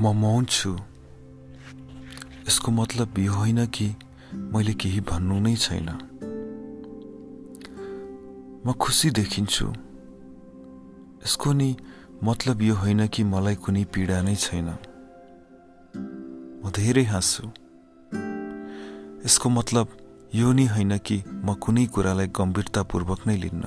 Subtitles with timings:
[0.00, 0.78] म मौन छु।
[2.48, 3.96] यसको मतलब यो होइन कि
[4.34, 5.88] मैले केही भन्नु नै छैन।
[8.66, 9.66] म खुसी देखिन्छु।
[11.26, 11.76] यसको नि
[12.24, 14.68] मतलब यो होइन कि मलाई कुनै पीडा नै छैन।
[16.64, 17.46] म धेरै हाँस्छु।
[19.24, 19.88] यसको मतलब
[20.34, 23.64] यो नि होइन कि म कुनै कुरालाई गम्भीरतापूर्वक नै लिन्न।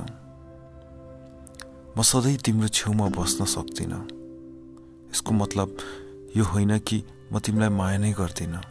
[1.98, 4.08] म सधैँ तिम्रो छेउमा बस्न सक्दिनँ।
[5.12, 5.78] यसको मतलब
[6.38, 7.04] यो होइन कि
[7.34, 8.64] म तिमीलाई माया नै गर्दिनँ।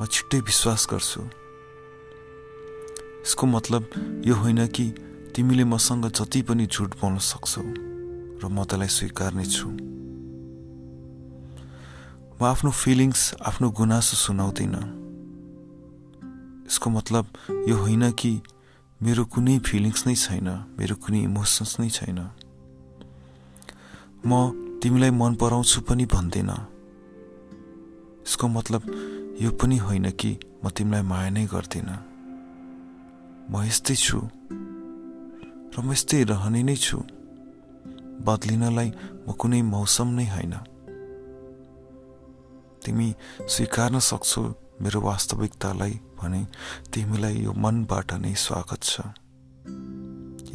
[0.00, 1.22] म छिट्टै विश्वास गर्छु।
[3.24, 3.82] यसको मतलब
[4.26, 4.90] यो होइन कि
[5.36, 7.62] तिमीले मसँग जति पनि झुट बोल्न सक्छौ
[8.40, 9.68] र म त्यसलाई स्वीकार्ने छु।
[12.36, 14.84] म आफ्नो फिलिङ्स आफ्नो गुनासो सुनाउँदिनँ।
[16.66, 17.26] यसको मतलब
[17.68, 18.42] यो होइन कि
[19.02, 22.20] मेरो कुनै फिलिङ्स नै छैन मेरो कुनै इमोसन्स नै छैन।
[24.26, 26.58] म तिमीलाई मन पराउँछु पनि भन्दिनँ।
[28.26, 28.82] यसको मतलब
[29.40, 31.98] यो पनि होइन कि म तिमीलाई माया नै गर्दिनँ।
[33.50, 34.18] म यस्तै छु।
[35.72, 36.98] र म यस्तै रहने नै छु।
[38.26, 38.92] बदलिनलाई
[39.28, 40.54] म कुनै मौसम नै होइन।
[42.84, 43.14] तिमी
[43.48, 44.42] स्वीकार्न सक्छौ
[44.82, 46.46] मेरो वास्तविकतालाई भने
[46.92, 49.00] तिमीलाई यो मनबाट नै स्वागत छ।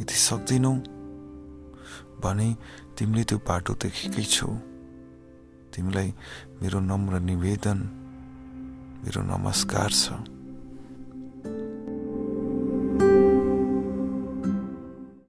[0.00, 0.97] यदि सक्दैनौ?
[2.22, 2.48] भने
[2.98, 4.48] तिमीले त्यो बाटो देखेकै छौ।
[5.72, 6.08] तिमीलाई
[6.60, 7.78] मेरो नम्र निवेदन
[9.02, 10.37] मेरो नमस्कार छ।